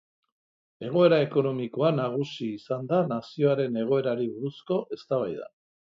[0.87, 5.55] Egoera ekonomikoa nagusi izan da nazioaren egoerari buruzko eztabaidan.